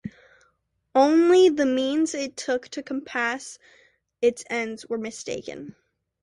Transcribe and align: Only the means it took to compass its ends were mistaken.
Only 0.95 1.49
the 1.49 1.67
means 1.67 2.15
it 2.15 2.35
took 2.35 2.69
to 2.69 2.81
compass 2.81 3.59
its 4.19 4.43
ends 4.49 4.87
were 4.87 4.97
mistaken. 4.97 5.75